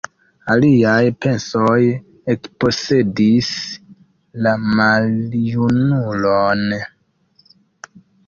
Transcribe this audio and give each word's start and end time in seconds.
Aliaj 0.51 1.09
pensoj 1.25 1.75
ekposedis 2.33 3.51
la 4.47 4.53
maljunulon. 4.79 6.65